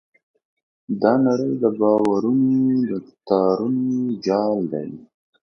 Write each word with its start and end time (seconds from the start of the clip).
دا 1.01 1.13
نړۍ 1.25 1.51
د 1.63 1.65
باورونو 1.79 2.75
د 2.89 2.91
تارونو 3.27 3.95
جال 4.25 4.59
دی. 4.73 4.89